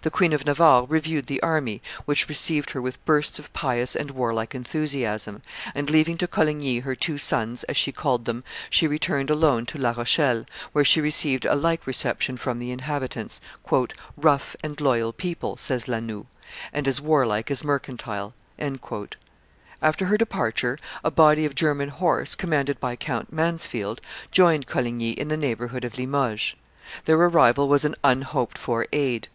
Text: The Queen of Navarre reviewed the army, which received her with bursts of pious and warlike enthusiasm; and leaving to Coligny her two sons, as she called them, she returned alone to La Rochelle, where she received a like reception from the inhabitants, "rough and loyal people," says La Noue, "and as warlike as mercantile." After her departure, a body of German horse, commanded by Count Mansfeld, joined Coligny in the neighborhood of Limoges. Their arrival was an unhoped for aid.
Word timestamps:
The 0.00 0.10
Queen 0.10 0.32
of 0.32 0.44
Navarre 0.44 0.82
reviewed 0.88 1.26
the 1.28 1.40
army, 1.44 1.80
which 2.06 2.28
received 2.28 2.70
her 2.70 2.82
with 2.82 3.04
bursts 3.04 3.38
of 3.38 3.52
pious 3.52 3.94
and 3.94 4.10
warlike 4.10 4.52
enthusiasm; 4.52 5.42
and 5.76 5.88
leaving 5.88 6.18
to 6.18 6.26
Coligny 6.26 6.80
her 6.80 6.96
two 6.96 7.18
sons, 7.18 7.62
as 7.64 7.76
she 7.76 7.92
called 7.92 8.24
them, 8.24 8.42
she 8.68 8.88
returned 8.88 9.30
alone 9.30 9.64
to 9.66 9.78
La 9.78 9.92
Rochelle, 9.92 10.44
where 10.72 10.84
she 10.84 11.00
received 11.00 11.44
a 11.46 11.54
like 11.54 11.86
reception 11.86 12.36
from 12.36 12.58
the 12.58 12.72
inhabitants, 12.72 13.40
"rough 14.16 14.56
and 14.64 14.80
loyal 14.80 15.12
people," 15.12 15.56
says 15.56 15.86
La 15.86 16.00
Noue, 16.00 16.26
"and 16.72 16.88
as 16.88 17.00
warlike 17.00 17.48
as 17.48 17.62
mercantile." 17.62 18.34
After 19.80 20.06
her 20.06 20.18
departure, 20.18 20.78
a 21.04 21.12
body 21.12 21.44
of 21.44 21.54
German 21.54 21.90
horse, 21.90 22.34
commanded 22.34 22.80
by 22.80 22.96
Count 22.96 23.32
Mansfeld, 23.32 24.00
joined 24.32 24.66
Coligny 24.66 25.12
in 25.12 25.28
the 25.28 25.36
neighborhood 25.36 25.84
of 25.84 25.96
Limoges. 25.96 26.56
Their 27.04 27.18
arrival 27.18 27.68
was 27.68 27.84
an 27.84 27.94
unhoped 28.02 28.58
for 28.58 28.88
aid. 28.92 29.28